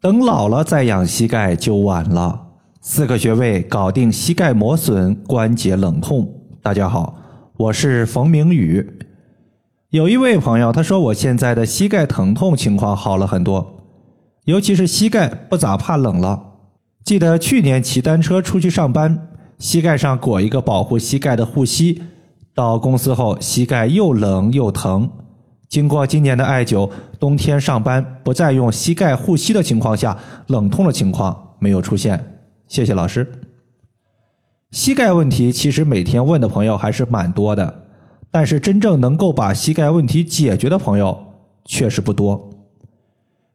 [0.00, 2.40] 等老了再养膝盖就晚了。
[2.80, 6.32] 四个穴位搞定膝盖磨损、关节冷痛。
[6.62, 7.16] 大家好，
[7.56, 8.88] 我是冯明宇。
[9.90, 13.82] 有一位朋友他说，我现在的膝盖疼痛情况好了很多，
[14.44, 16.44] 尤其是膝盖不咋怕冷了。
[17.02, 19.26] 记得去年骑单车出去上班，
[19.58, 22.04] 膝盖上裹一个保护膝盖的护膝，
[22.54, 25.10] 到公司后膝盖又冷又疼。
[25.68, 26.90] 经过今年的艾灸，
[27.20, 30.16] 冬天上班不再用膝盖护膝的情况下，
[30.46, 32.40] 冷痛的情况没有出现。
[32.66, 33.30] 谢谢老师。
[34.70, 37.82] 膝盖问题其实每天问的朋友还是蛮多的，
[38.30, 41.18] 但是真正能够把膝盖问题解决的朋友
[41.64, 42.50] 确实不多。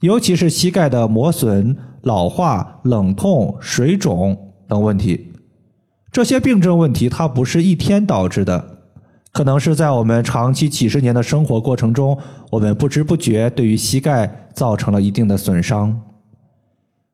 [0.00, 5.32] 尤其是膝盖的磨损、老化、冷痛、水肿等问题，
[6.12, 8.77] 这些病症问题它不是一天导致的。
[9.32, 12.18] 可能是在我们长期几十年的生活过程中，
[12.50, 16.00] 我们不知不觉对于膝盖造成了一定的损伤。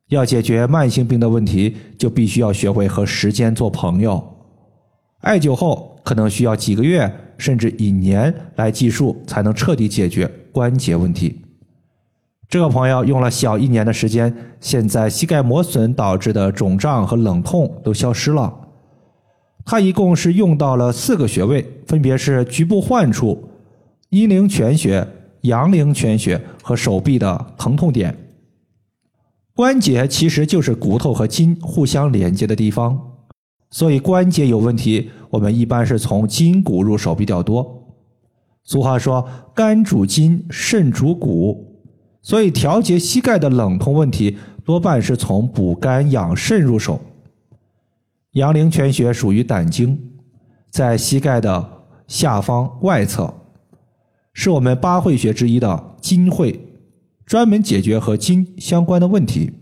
[0.09, 4.22] 要解决慢性病的问题，就必须要学会和时间做朋友。
[5.20, 11.41] 艾灸后可能需要几个月甚至一年来计数，才能彻底解决关节问题。
[12.48, 18.55] 这个朋友用了小一年的时间，现在膝盖磨损导致的肿胀和冷痛都消失了。
[19.65, 23.48] 他一共是用到了四个穴位，分别是局部患处、
[24.11, 25.07] 阴陵泉穴、
[25.43, 28.17] 阳陵泉穴和手臂的疼痛点。
[29.55, 33.01] 关节其实就是骨头和筋互相连接的地方，
[33.70, 37.83] 所以关节有问题，我们一般是从筋骨入手比较多。
[38.65, 41.79] 俗话说“肝主筋，肾主骨”，
[42.20, 47.01] 所以调节膝盖的冷痛问题，多半是从补肝养肾入手。
[48.34, 49.96] 阳陵泉穴属于胆经，
[50.68, 53.32] 在膝盖的下方外侧，
[54.32, 56.60] 是我们八会穴之一的筋会，
[57.24, 59.52] 专门解决和筋相关的问题。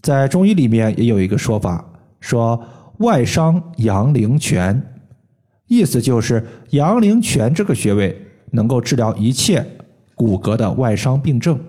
[0.00, 1.84] 在中医里面也有一个说法，
[2.20, 2.58] 说
[3.00, 4.82] 外伤阳陵泉，
[5.66, 8.18] 意思就是阳陵泉这个穴位
[8.52, 9.62] 能够治疗一切
[10.14, 11.60] 骨骼的外伤病症。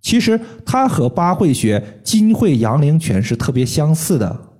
[0.00, 4.53] 其实它和八会穴筋会阳陵泉是特别相似的。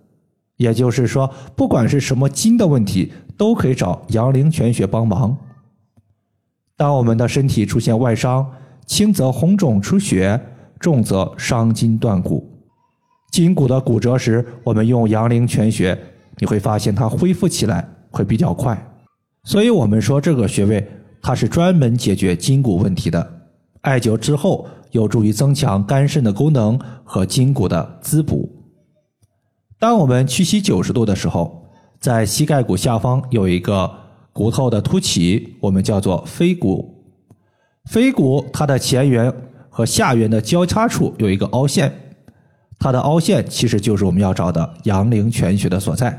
[0.57, 5.37] 也就是说，不管是什么筋的问题，都可以找阳陵泉穴帮忙。
[6.77, 8.49] 当我们的身体出现外伤，
[8.87, 10.41] 轻则红肿出血，
[10.79, 12.51] 重则伤筋断骨。
[13.31, 15.99] 筋骨的骨折时，我们用阳陵泉穴，
[16.39, 18.81] 你会发现它恢复起来会比较快。
[19.43, 20.87] 所以我们说这个穴位
[21.21, 23.41] 它是专门解决筋骨问题的。
[23.81, 28.49] 艾灸之后，有助于增强肝肾的功能和筋骨的滋补。
[29.84, 31.69] 当我们屈膝九十度的时候，
[32.00, 33.99] 在膝盖骨下方有一个
[34.33, 37.05] 骨头的凸起，我们叫做腓骨。
[37.84, 39.31] 腓骨它的前缘
[39.69, 42.17] 和下缘的交叉处有一个凹陷，
[42.78, 46.19] 它的凹陷其实就是我们要找的阳陵泉穴的所在。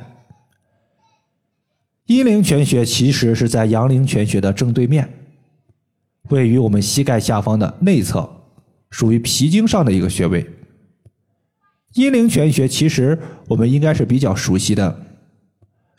[2.06, 5.12] 阴陵泉穴其实是在阳陵泉穴的正对面，
[6.30, 8.30] 位于我们膝盖下方的内侧，
[8.92, 10.48] 属于脾经上的一个穴位。
[11.96, 13.18] 阴陵泉穴其实
[13.48, 15.00] 我们应该是比较熟悉的，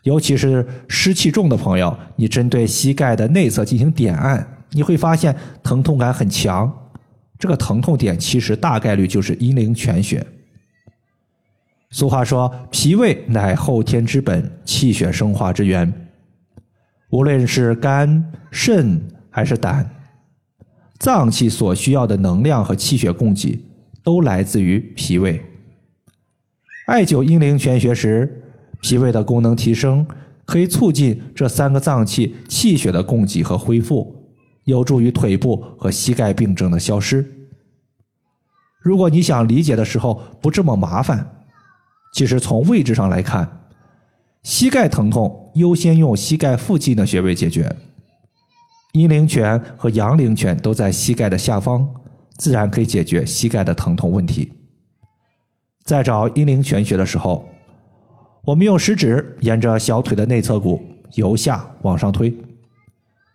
[0.05, 6.71] 尤其是湿气重的朋友，你针对膝盖的内侧进行点按，你会发现疼痛感很强。
[7.39, 10.25] 这个疼痛点其实大概率就是阴陵泉穴。
[11.91, 15.91] 俗话说，脾胃乃后天之本，气血生化之源。
[17.11, 19.89] 无论是肝、肾还是胆，
[20.99, 23.65] 脏器所需要的能量和气血供给，
[24.03, 25.43] 都来自于脾胃。
[26.87, 28.43] 艾灸阴陵泉穴时，
[28.81, 30.07] 脾胃的功能提升，
[30.45, 34.31] 可以促进这三个脏器气血的供给和恢复，
[34.65, 37.27] 有助于腿部和膝盖病症的消失。
[38.81, 41.45] 如果你想理解的时候不这么麻烦，
[42.15, 43.67] 其实从位置上来看，
[44.45, 47.75] 膝盖疼痛优先用膝盖附近的穴位解决。
[48.93, 51.87] 阴陵泉和阳陵泉都在膝盖的下方，
[52.39, 54.53] 自然可以解决膝盖的疼痛问题。
[55.87, 57.49] 在找阴陵泉穴的时候，
[58.45, 60.83] 我们用食指沿着小腿的内侧骨
[61.15, 62.37] 由下往上推，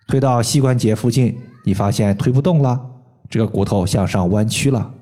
[0.09, 2.77] 推到膝关节附近，你发现推不动了，
[3.29, 4.93] 这个骨头向上弯曲了，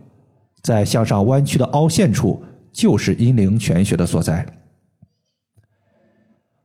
[0.61, 2.39] 在向上弯曲的凹陷处
[2.71, 4.45] 就是阴陵泉穴的所在。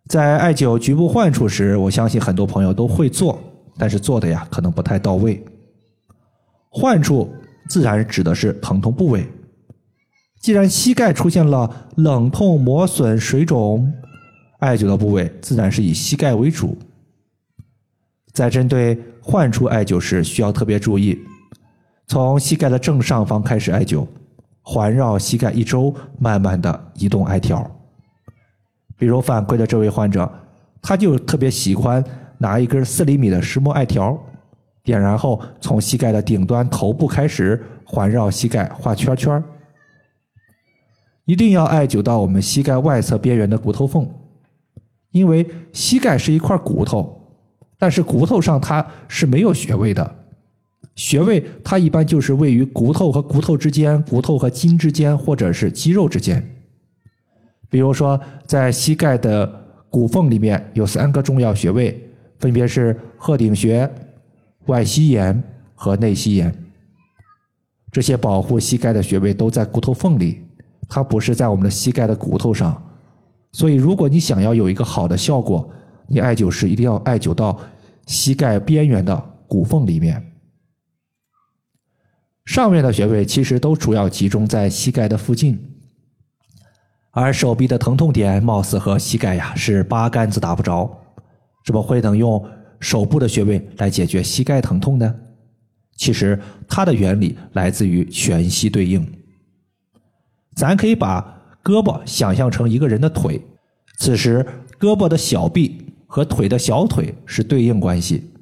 [0.07, 3.43] 在艾灸局部患处时，我相信很多朋友都会做，
[3.79, 5.43] 但是做的呀可能不太到位。
[6.69, 7.35] 患处
[7.71, 9.27] 自然指的是疼痛部位。
[10.45, 13.91] 既然膝盖出现了冷痛、磨损、水肿，
[14.59, 16.77] 艾灸的部位自然是以膝盖为主。
[18.31, 21.19] 在针对患处艾灸时，需要特别注意，
[22.07, 24.07] 从膝盖的正上方开始艾灸，
[24.61, 27.67] 环绕膝盖一周，慢慢的移动艾条。
[28.99, 30.31] 比如反馈的这位患者，
[30.83, 32.05] 他就特别喜欢
[32.37, 34.15] 拿一根四厘米的石墨艾条，
[34.83, 39.43] 点燃后从膝盖的顶端头部开始环绕膝盖画圈圈，
[41.27, 44.09] 一定要艾灸到我们膝盖外侧边缘的骨头缝，
[45.11, 47.19] 因为膝盖是一块骨头，
[47.79, 50.17] 但是骨头上它是没有穴位的，
[50.95, 56.45] 穴位它一般就是位于骨头和骨头之间、骨头和筋之间，或者是肌肉之间。
[57.71, 59.51] 比如说，在膝盖的
[59.89, 61.99] 骨缝里面有三个重要穴位，
[62.39, 63.91] 分别是鹤顶穴、
[64.67, 65.43] 外膝眼
[65.75, 66.55] 和内膝眼。
[67.91, 70.44] 这些保护膝盖的穴位都在骨头缝里，
[70.89, 72.81] 它不是在我们的膝盖的骨头上。
[73.53, 75.71] 所以，如果你想要有一个好的效果，
[76.09, 77.59] 你艾灸时一定要艾灸到
[78.07, 79.17] 膝盖边缘的
[79.47, 80.33] 骨缝里面。
[82.45, 85.59] 上面的穴位其实都主要集中在膝盖的附近。
[87.13, 90.91] 而手臂的疼痛点貌似和膝盖呀是八竿子打不着，
[91.65, 92.45] 怎么会能用
[92.81, 95.15] 手部的穴位来解决膝盖疼痛呢？
[95.97, 96.39] 其实
[96.69, 99.24] 它的原理来自于全息对应。
[100.55, 103.41] 咱可以把胳膊想象成一个人的腿，
[103.99, 104.45] 此时
[104.79, 108.33] 胳膊的小臂和腿的小腿是对应关系。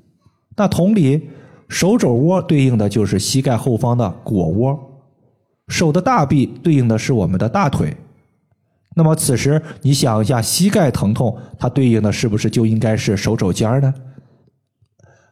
[0.56, 1.30] 那同理，
[1.68, 4.78] 手肘窝对应的就是膝盖后方的腘窝，
[5.68, 7.96] 手的大臂对应的是我们的大腿。
[8.94, 13.94] 那么此时你想一下，膝盖疼痛，它对应的是不是就应该是手肘尖儿呢？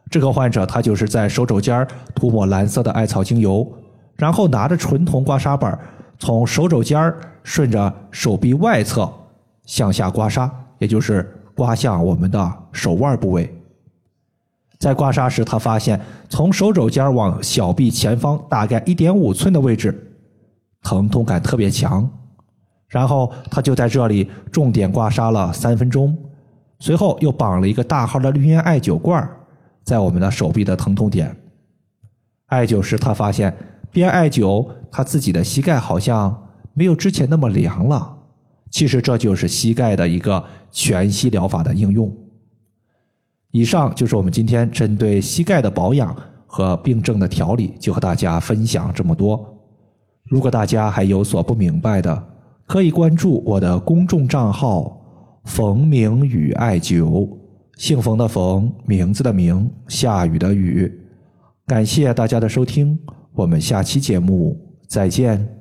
[0.09, 3.71] 这个患者他就是在手肘尖涂抹蓝色的艾草精油，
[4.15, 5.79] 然后拿着纯铜刮痧板，
[6.21, 9.11] 从手肘尖儿顺着手臂外侧
[9.65, 10.47] 向下刮痧，
[10.77, 13.51] 也就是刮向我们的手腕部位。
[14.77, 20.15] 在刮痧时，他发现从手肘尖儿往小臂前方大概一点五寸的位置，
[20.83, 22.07] 疼痛感特别强。
[22.87, 26.15] 然后他就在这里重点刮痧了三分钟，
[26.77, 29.27] 随后又绑了一个大号的绿烟艾灸罐
[29.83, 31.35] 在我们的手臂的疼痛点。
[32.45, 33.51] 艾灸时，他发现
[33.91, 38.17] 边艾灸，他自己的膝盖好像没有之前那么凉了。
[38.69, 42.09] 其实这就是膝盖的一个全息疗法的应用。
[43.51, 46.15] 以上就是我们今天针对膝盖的保养
[46.47, 49.45] 和病症的调理，就和大家分享这么多。
[50.23, 52.27] 如果大家还有所不明白的，
[52.65, 54.97] 可以关注我的公众账号
[55.43, 57.29] “冯明宇艾灸”，
[57.75, 60.89] 姓冯的冯，名字的名，下雨的雨。
[61.67, 62.97] 感谢大家的收听，
[63.33, 65.60] 我们下期节目再见。